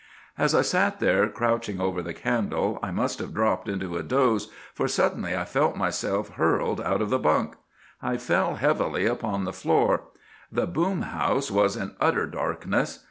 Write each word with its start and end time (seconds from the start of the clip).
"As 0.35 0.55
I 0.55 0.63
sat 0.63 0.99
there 0.99 1.29
crouching 1.29 1.79
over 1.79 2.01
the 2.01 2.11
candle 2.15 2.79
I 2.81 2.89
must 2.89 3.19
have 3.19 3.35
dropped 3.35 3.69
into 3.69 3.97
a 3.97 4.01
doze, 4.01 4.49
for 4.73 4.87
suddenly 4.87 5.37
I 5.37 5.45
felt 5.45 5.75
myself 5.75 6.29
hurled 6.29 6.81
out 6.81 7.03
of 7.03 7.11
the 7.11 7.19
bunk. 7.19 7.53
I 8.01 8.17
fell 8.17 8.55
heavily 8.55 9.05
upon 9.05 9.43
the 9.43 9.53
floor. 9.53 10.05
The 10.51 10.65
boom 10.65 11.03
house 11.03 11.51
was 11.51 11.77
in 11.77 11.95
utter 12.01 12.25
darkness. 12.25 12.99